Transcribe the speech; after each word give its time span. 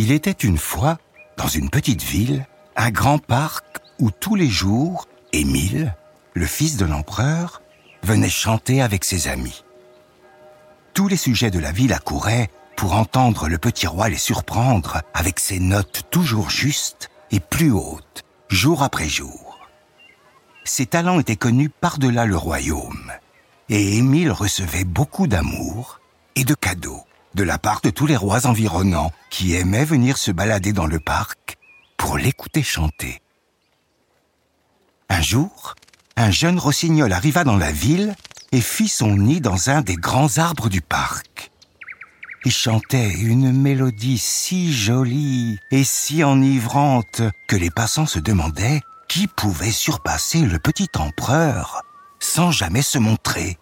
Il 0.00 0.12
était 0.12 0.30
une 0.30 0.58
fois, 0.58 0.96
dans 1.36 1.48
une 1.48 1.70
petite 1.70 2.04
ville, 2.04 2.46
un 2.76 2.92
grand 2.92 3.18
parc 3.18 3.64
où 3.98 4.12
tous 4.12 4.36
les 4.36 4.46
jours, 4.46 5.08
Émile, 5.32 5.96
le 6.34 6.46
fils 6.46 6.76
de 6.76 6.84
l'empereur, 6.84 7.62
venait 8.04 8.28
chanter 8.28 8.80
avec 8.80 9.02
ses 9.02 9.26
amis. 9.26 9.64
Tous 10.94 11.08
les 11.08 11.16
sujets 11.16 11.50
de 11.50 11.58
la 11.58 11.72
ville 11.72 11.92
accouraient 11.92 12.48
pour 12.76 12.92
entendre 12.92 13.48
le 13.48 13.58
petit 13.58 13.88
roi 13.88 14.08
les 14.08 14.18
surprendre 14.18 15.02
avec 15.14 15.40
ses 15.40 15.58
notes 15.58 16.04
toujours 16.12 16.48
justes 16.48 17.10
et 17.32 17.40
plus 17.40 17.72
hautes, 17.72 18.22
jour 18.50 18.84
après 18.84 19.08
jour. 19.08 19.58
Ses 20.62 20.86
talents 20.86 21.18
étaient 21.18 21.34
connus 21.34 21.70
par-delà 21.70 22.24
le 22.24 22.36
royaume, 22.36 23.10
et 23.68 23.96
Émile 23.96 24.30
recevait 24.30 24.84
beaucoup 24.84 25.26
d'amour 25.26 25.98
et 26.36 26.44
de 26.44 26.54
cadeaux 26.54 27.02
de 27.34 27.42
la 27.42 27.58
part 27.58 27.80
de 27.82 27.90
tous 27.90 28.06
les 28.06 28.16
rois 28.16 28.46
environnants 28.46 29.12
qui 29.30 29.54
aimaient 29.54 29.84
venir 29.84 30.16
se 30.16 30.30
balader 30.30 30.72
dans 30.72 30.86
le 30.86 31.00
parc 31.00 31.56
pour 31.96 32.18
l'écouter 32.18 32.62
chanter. 32.62 33.20
Un 35.08 35.20
jour, 35.20 35.74
un 36.16 36.30
jeune 36.30 36.58
rossignol 36.58 37.12
arriva 37.12 37.44
dans 37.44 37.56
la 37.56 37.72
ville 37.72 38.14
et 38.52 38.60
fit 38.60 38.88
son 38.88 39.16
nid 39.16 39.40
dans 39.40 39.70
un 39.70 39.82
des 39.82 39.96
grands 39.96 40.38
arbres 40.38 40.68
du 40.68 40.80
parc. 40.80 41.50
Il 42.44 42.52
chantait 42.52 43.10
une 43.10 43.52
mélodie 43.52 44.18
si 44.18 44.72
jolie 44.72 45.58
et 45.70 45.84
si 45.84 46.22
enivrante 46.22 47.22
que 47.46 47.56
les 47.56 47.70
passants 47.70 48.06
se 48.06 48.18
demandaient 48.18 48.80
qui 49.08 49.26
pouvait 49.26 49.72
surpasser 49.72 50.40
le 50.40 50.58
petit 50.58 50.88
empereur 50.96 51.82
sans 52.20 52.50
jamais 52.50 52.82
se 52.82 52.98
montrer. 52.98 53.58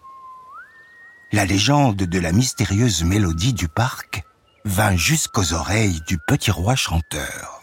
La 1.33 1.45
légende 1.45 1.97
de 1.97 2.19
la 2.19 2.31
mystérieuse 2.31 3.03
mélodie 3.03 3.53
du 3.53 3.67
parc 3.67 4.23
vint 4.63 4.95
jusqu'aux 4.95 5.53
oreilles 5.53 5.99
du 6.07 6.17
petit 6.25 6.51
roi 6.51 6.75
chanteur. 6.75 7.61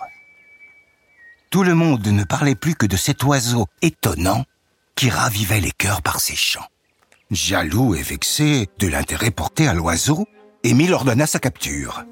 Tout 1.51 1.63
le 1.63 1.75
monde 1.75 2.07
ne 2.07 2.25
parlait 2.25 2.57
plus 2.57 2.75
que 2.75 2.85
de 2.85 2.97
cet 2.97 3.25
oiseau 3.25 3.67
étonnant 3.81 4.45
qui 4.95 5.09
ravivait 5.09 5.61
les 5.61 5.71
cœurs 5.71 6.03
par 6.03 6.21
ses 6.21 6.37
chants. 6.37 6.67
Jaloux 7.31 7.95
et 7.95 8.03
vexé 8.03 8.69
de 8.79 8.87
l'intérêt 8.87 9.31
porté 9.31 9.67
à 9.67 9.73
l'oiseau, 9.73 10.27
Émile 10.63 10.93
ordonna 10.93 11.27
sa 11.27 11.39
capture. 11.39 12.05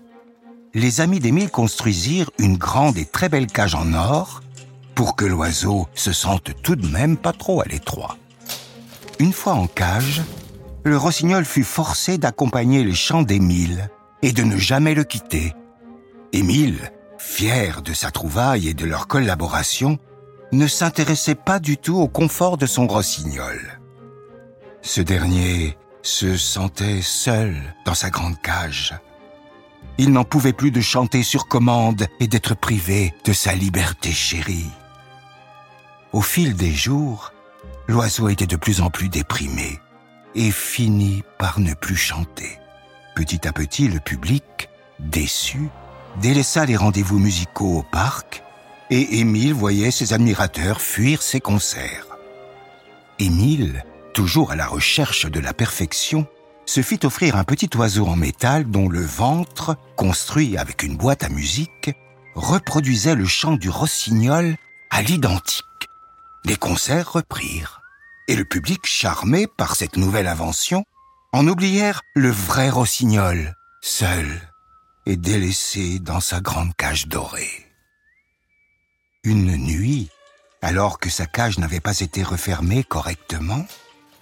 Les 0.72 1.02
amis 1.02 1.20
d'Émile 1.20 1.50
construisirent 1.50 2.30
une 2.38 2.56
grande 2.56 2.96
et 2.96 3.04
très 3.04 3.28
belle 3.28 3.46
cage 3.46 3.74
en 3.74 3.92
or 3.92 4.42
pour 4.94 5.16
que 5.16 5.26
l'oiseau 5.26 5.86
se 5.94 6.12
sente 6.12 6.50
tout 6.62 6.76
de 6.76 6.86
même 6.86 7.18
pas 7.18 7.34
trop 7.34 7.60
à 7.60 7.66
l'étroit. 7.66 8.16
Une 9.18 9.34
fois 9.34 9.52
en 9.52 9.66
cage, 9.66 10.22
le 10.84 10.96
rossignol 10.96 11.44
fut 11.44 11.64
forcé 11.64 12.18
d'accompagner 12.18 12.84
les 12.84 12.94
chants 12.94 13.22
d'Émile 13.22 13.88
et 14.22 14.32
de 14.32 14.42
ne 14.42 14.56
jamais 14.56 14.94
le 14.94 15.04
quitter. 15.04 15.54
Émile, 16.32 16.90
fier 17.18 17.82
de 17.82 17.92
sa 17.92 18.10
trouvaille 18.10 18.68
et 18.68 18.74
de 18.74 18.84
leur 18.84 19.06
collaboration, 19.06 19.98
ne 20.50 20.66
s'intéressait 20.66 21.34
pas 21.34 21.60
du 21.60 21.76
tout 21.76 21.96
au 21.96 22.08
confort 22.08 22.56
de 22.56 22.66
son 22.66 22.86
rossignol. 22.86 23.80
Ce 24.82 25.00
dernier 25.00 25.76
se 26.02 26.36
sentait 26.36 27.00
seul 27.00 27.54
dans 27.86 27.94
sa 27.94 28.10
grande 28.10 28.40
cage. 28.40 28.94
Il 29.98 30.10
n'en 30.12 30.24
pouvait 30.24 30.52
plus 30.52 30.72
de 30.72 30.80
chanter 30.80 31.22
sur 31.22 31.46
commande 31.46 32.06
et 32.18 32.26
d'être 32.26 32.56
privé 32.56 33.14
de 33.24 33.32
sa 33.32 33.54
liberté 33.54 34.10
chérie. 34.10 34.70
Au 36.12 36.22
fil 36.22 36.54
des 36.54 36.72
jours, 36.72 37.32
l'oiseau 37.86 38.28
était 38.28 38.46
de 38.46 38.56
plus 38.56 38.80
en 38.80 38.90
plus 38.90 39.08
déprimé 39.08 39.80
et 40.34 40.50
finit 40.50 41.22
par 41.38 41.60
ne 41.60 41.74
plus 41.74 41.96
chanter. 41.96 42.58
Petit 43.14 43.46
à 43.46 43.52
petit, 43.52 43.88
le 43.88 44.00
public, 44.00 44.68
déçu, 44.98 45.68
délaissa 46.20 46.64
les 46.64 46.76
rendez-vous 46.76 47.18
musicaux 47.18 47.78
au 47.78 47.82
parc 47.82 48.42
et 48.90 49.20
Émile 49.20 49.54
voyait 49.54 49.90
ses 49.90 50.12
admirateurs 50.12 50.80
fuir 50.80 51.22
ses 51.22 51.40
concerts. 51.40 52.06
Émile 53.18 53.84
toujours 54.12 54.52
à 54.52 54.56
la 54.56 54.66
recherche 54.66 55.26
de 55.26 55.40
la 55.40 55.52
perfection, 55.52 56.26
se 56.66 56.82
fit 56.82 57.00
offrir 57.04 57.36
un 57.36 57.44
petit 57.44 57.70
oiseau 57.76 58.06
en 58.06 58.16
métal 58.16 58.70
dont 58.70 58.88
le 58.88 59.04
ventre, 59.04 59.76
construit 59.96 60.56
avec 60.56 60.82
une 60.82 60.96
boîte 60.96 61.24
à 61.24 61.28
musique, 61.28 61.90
reproduisait 62.34 63.14
le 63.14 63.26
chant 63.26 63.56
du 63.56 63.68
rossignol 63.68 64.56
à 64.90 65.02
l'identique. 65.02 65.66
Les 66.44 66.56
concerts 66.56 67.12
reprirent, 67.12 67.81
et 68.28 68.36
le 68.36 68.44
public, 68.44 68.80
charmé 68.84 69.46
par 69.46 69.76
cette 69.76 69.96
nouvelle 69.96 70.26
invention, 70.26 70.84
en 71.32 71.46
oublièrent 71.46 72.02
le 72.14 72.30
vrai 72.30 72.70
rossignol, 72.70 73.54
seul 73.80 74.26
et 75.06 75.16
délaissé 75.16 75.98
dans 75.98 76.20
sa 76.20 76.40
grande 76.40 76.74
cage 76.76 77.08
dorée. 77.08 77.66
Une 79.24 79.56
nuit, 79.56 80.10
alors 80.60 80.98
que 80.98 81.10
sa 81.10 81.26
cage 81.26 81.58
n'avait 81.58 81.80
pas 81.80 82.00
été 82.00 82.22
refermée 82.22 82.84
correctement, 82.84 83.64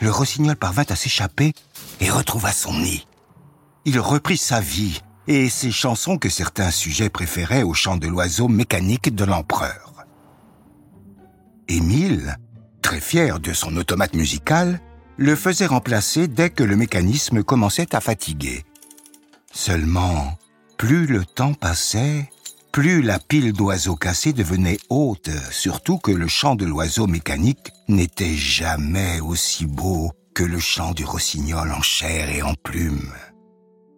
le 0.00 0.10
rossignol 0.10 0.56
parvint 0.56 0.84
à 0.88 0.96
s'échapper 0.96 1.52
et 2.00 2.10
retrouva 2.10 2.52
son 2.52 2.74
nid. 2.74 3.06
Il 3.84 3.98
reprit 4.00 4.38
sa 4.38 4.60
vie 4.60 5.00
et 5.26 5.48
ses 5.48 5.70
chansons 5.70 6.18
que 6.18 6.28
certains 6.28 6.70
sujets 6.70 7.10
préféraient 7.10 7.62
au 7.62 7.74
chant 7.74 7.96
de 7.96 8.08
l'oiseau 8.08 8.48
mécanique 8.48 9.14
de 9.14 9.24
l'empereur. 9.24 10.06
Émile, 11.68 12.36
très 12.80 13.00
fier 13.00 13.40
de 13.40 13.52
son 13.52 13.76
automate 13.76 14.14
musical, 14.14 14.80
le 15.16 15.36
faisait 15.36 15.66
remplacer 15.66 16.28
dès 16.28 16.50
que 16.50 16.64
le 16.64 16.76
mécanisme 16.76 17.42
commençait 17.42 17.94
à 17.94 18.00
fatiguer. 18.00 18.64
Seulement, 19.52 20.38
plus 20.76 21.06
le 21.06 21.24
temps 21.24 21.54
passait, 21.54 22.30
plus 22.72 23.02
la 23.02 23.18
pile 23.18 23.52
d'oiseaux 23.52 23.96
cassés 23.96 24.32
devenait 24.32 24.78
haute, 24.88 25.30
surtout 25.50 25.98
que 25.98 26.12
le 26.12 26.28
chant 26.28 26.54
de 26.54 26.64
l'oiseau 26.64 27.06
mécanique 27.06 27.72
n'était 27.88 28.34
jamais 28.34 29.20
aussi 29.20 29.66
beau 29.66 30.12
que 30.34 30.44
le 30.44 30.58
chant 30.58 30.92
du 30.92 31.04
rossignol 31.04 31.72
en 31.72 31.82
chair 31.82 32.30
et 32.30 32.42
en 32.42 32.54
plumes. 32.54 33.12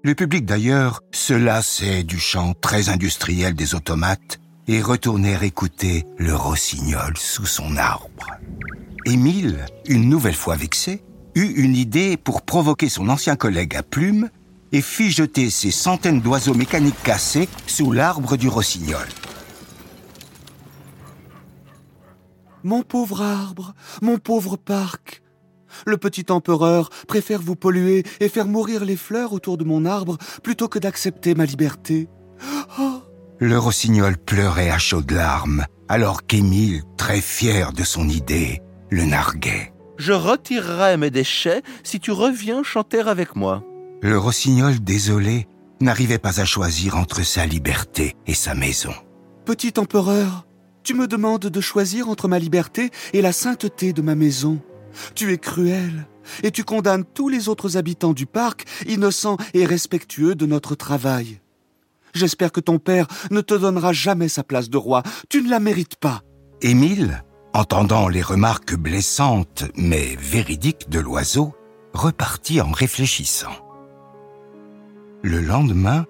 Le 0.03 0.15
public 0.15 0.45
d'ailleurs 0.45 1.03
se 1.13 1.35
lassait 1.35 2.03
du 2.03 2.19
chant 2.19 2.55
très 2.55 2.89
industriel 2.89 3.55
des 3.55 3.77
automates 3.77 4.41
et 4.69 4.81
retournait 4.81 5.39
écouter 5.43 6.05
le 6.19 6.35
rossignol 6.35 7.17
sous 7.17 7.47
son 7.47 7.77
arbre. 7.77 8.27
Émile, 9.05 9.67
une 9.87 10.09
nouvelle 10.09 10.35
fois 10.35 10.57
vexé, 10.57 11.03
eut 11.35 11.53
une 11.57 11.75
idée 11.75 12.17
pour 12.17 12.43
provoquer 12.43 12.89
son 12.89 13.09
ancien 13.09 13.37
collègue 13.37 13.75
à 13.75 13.83
plumes 13.83 14.31
et 14.71 14.81
fit 14.81 15.11
jeter 15.11 15.51
ces 15.51 15.71
centaines 15.71 16.21
d'oiseaux 16.21 16.55
mécaniques 16.55 17.03
cassés 17.03 17.49
sous 17.67 17.93
l'arbre 17.93 18.37
du 18.37 18.49
rossignol. 18.49 19.07
Mon 22.65 22.83
pauvre 22.83 23.23
arbre, 23.23 23.75
mon 24.03 24.19
pauvre 24.19 24.57
parc. 24.57 25.23
Le 25.85 25.97
petit 25.97 26.27
empereur 26.31 26.91
préfère 27.09 27.43
vous 27.43 27.57
polluer 27.57 28.05
et 28.21 28.29
faire 28.29 28.47
mourir 28.47 28.85
les 28.85 28.97
fleurs 28.97 29.33
autour 29.33 29.57
de 29.57 29.65
mon 29.65 29.85
arbre 29.85 30.17
plutôt 30.43 30.69
que 30.69 30.79
d'accepter 30.79 31.35
ma 31.35 31.45
liberté. 31.45 32.09
Oh. 32.79 33.03
Le 33.43 33.59
rossignol 33.59 34.17
pleurait 34.19 34.71
à 34.71 34.79
chaudes 34.79 35.11
larmes, 35.11 35.67
alors 35.89 36.29
qu'Émile, 36.29 36.85
très 36.97 37.21
fier 37.21 37.73
de 37.73 37.83
son 37.83 38.09
idée, 38.09 38.63
le 38.89 39.03
narguait. 39.03 39.73
Je 39.99 40.13
retirerai 40.13 40.97
mes 40.97 41.11
déchets 41.11 41.65
si 41.83 41.99
tu 41.99 42.13
reviens 42.13 42.63
chanter 42.63 43.01
avec 43.01 43.35
moi. 43.35 43.65
Le 44.01 44.17
rossignol, 44.17 44.79
désolé, 44.79 45.49
n'arrivait 45.81 46.19
pas 46.19 46.41
à 46.41 46.45
choisir 46.45 46.97
entre 46.97 47.25
sa 47.25 47.45
liberté 47.45 48.15
et 48.29 48.35
sa 48.35 48.55
maison. 48.55 48.95
Petit 49.45 49.75
empereur, 49.77 50.47
tu 50.85 50.95
me 50.95 51.09
demandes 51.09 51.41
de 51.41 51.61
choisir 51.61 52.09
entre 52.09 52.29
ma 52.29 52.39
liberté 52.39 52.93
et 53.13 53.23
la 53.23 53.33
sainteté 53.33 53.93
de 53.93 54.03
ma 54.03 54.15
maison. 54.15 54.61
Tu 55.17 55.33
es 55.33 55.39
cruel, 55.39 56.07
et 56.45 56.53
tu 56.53 56.63
condamnes 56.63 57.05
tous 57.13 57.29
les 57.29 57.49
autres 57.49 57.77
habitants 57.77 58.13
du 58.13 58.27
parc, 58.27 58.67
innocents 58.87 59.37
et 59.53 59.67
respectueux 59.67 60.37
de 60.37 60.47
notre 60.47 60.77
travail. 60.77 61.42
J'espère 62.15 62.53
que 62.53 62.61
ton 62.61 62.79
père 62.79 63.07
ne 63.31 63.41
te 63.41 63.55
donnera 63.55 63.93
jamais 63.93 64.29
sa 64.29 64.43
place 64.43 64.71
de 64.71 64.77
roi. 64.77 65.03
Tu 65.29 65.43
ne 65.43 65.51
la 65.51 65.61
mérites 65.61 65.97
pas. 65.97 66.23
Émile, 66.61 67.25
entendant 67.55 68.09
les 68.09 68.23
remarques 68.23 68.75
blessantes 68.75 69.65
mais 69.77 70.17
véridiques 70.19 70.89
de 70.91 71.01
l'oiseau, 71.01 71.55
repartit 71.95 72.61
en 72.61 72.71
réfléchissant. 72.71 73.53
Le 75.23 75.41
lendemain, 75.41 76.07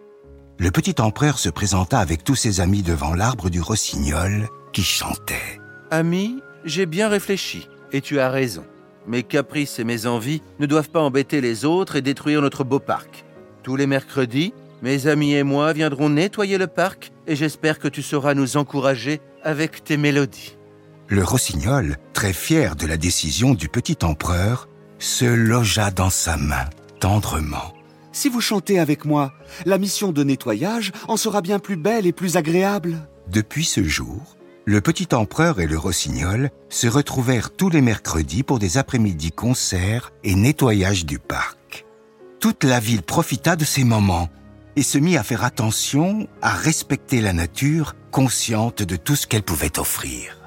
le 0.58 0.70
petit 0.70 1.00
empereur 1.00 1.38
se 1.38 1.48
présenta 1.48 1.98
avec 1.98 2.24
tous 2.24 2.36
ses 2.36 2.60
amis 2.60 2.82
devant 2.82 3.14
l'arbre 3.14 3.50
du 3.50 3.60
rossignol 3.60 4.48
qui 4.72 4.82
chantait. 4.82 5.60
Ami, 5.90 6.38
j'ai 6.64 6.86
bien 6.86 7.08
réfléchi, 7.08 7.68
et 7.92 8.00
tu 8.00 8.20
as 8.20 8.30
raison. 8.30 8.64
Mes 9.06 9.22
caprices 9.22 9.78
et 9.78 9.84
mes 9.84 10.06
envies 10.06 10.40
ne 10.60 10.66
doivent 10.66 10.90
pas 10.90 11.00
embêter 11.00 11.40
les 11.40 11.64
autres 11.64 11.96
et 11.96 12.02
détruire 12.02 12.40
notre 12.40 12.64
beau 12.64 12.78
parc. 12.78 13.24
Tous 13.62 13.76
les 13.76 13.86
mercredis, 13.86 14.54
mes 14.82 15.06
amis 15.06 15.34
et 15.34 15.44
moi 15.44 15.72
viendrons 15.72 16.10
nettoyer 16.10 16.58
le 16.58 16.66
parc 16.66 17.12
et 17.26 17.36
j'espère 17.36 17.78
que 17.78 17.88
tu 17.88 18.02
sauras 18.02 18.34
nous 18.34 18.56
encourager 18.56 19.20
avec 19.42 19.84
tes 19.84 19.96
mélodies. 19.96 20.56
Le 21.08 21.22
rossignol, 21.22 21.96
très 22.12 22.32
fier 22.32 22.74
de 22.74 22.86
la 22.86 22.96
décision 22.96 23.54
du 23.54 23.68
petit 23.68 23.98
empereur, 24.02 24.68
se 24.98 25.24
logea 25.24 25.90
dans 25.90 26.10
sa 26.10 26.36
main 26.36 26.66
tendrement 27.00 27.74
Si 28.12 28.28
vous 28.28 28.40
chantez 28.40 28.78
avec 28.78 29.04
moi, 29.04 29.32
la 29.66 29.78
mission 29.78 30.12
de 30.12 30.22
nettoyage 30.24 30.92
en 31.08 31.16
sera 31.16 31.40
bien 31.40 31.58
plus 31.58 31.76
belle 31.76 32.06
et 32.06 32.12
plus 32.12 32.36
agréable. 32.36 33.08
Depuis 33.28 33.64
ce 33.64 33.82
jour, 33.82 34.36
le 34.64 34.80
petit 34.80 35.14
empereur 35.14 35.60
et 35.60 35.66
le 35.66 35.76
rossignol 35.76 36.50
se 36.68 36.86
retrouvèrent 36.86 37.50
tous 37.50 37.68
les 37.68 37.80
mercredis 37.80 38.42
pour 38.42 38.58
des 38.58 38.78
après-midi 38.78 39.32
concerts 39.32 40.12
et 40.22 40.34
nettoyage 40.34 41.04
du 41.04 41.18
parc. 41.18 41.84
Toute 42.38 42.64
la 42.64 42.78
ville 42.80 43.02
profita 43.02 43.56
de 43.56 43.64
ces 43.64 43.84
moments 43.84 44.28
et 44.76 44.82
se 44.82 44.98
mit 44.98 45.16
à 45.16 45.22
faire 45.22 45.44
attention, 45.44 46.28
à 46.40 46.52
respecter 46.52 47.20
la 47.20 47.32
nature, 47.32 47.94
consciente 48.10 48.82
de 48.82 48.96
tout 48.96 49.16
ce 49.16 49.26
qu'elle 49.26 49.42
pouvait 49.42 49.78
offrir. 49.78 50.38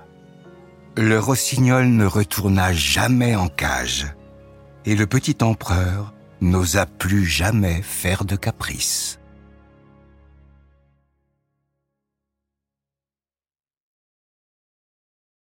Le 0.98 1.20
rossignol 1.20 1.88
ne 1.88 2.06
retourna 2.06 2.74
jamais 2.74 3.36
en 3.36 3.50
cage, 3.50 4.08
et 4.86 4.96
le 4.96 5.08
petit 5.08 5.38
empereur 5.42 6.14
n'osa 6.42 6.86
plus 6.86 7.26
jamais 7.26 7.82
faire 7.82 8.24
de 8.24 8.36
caprice. 8.36 9.20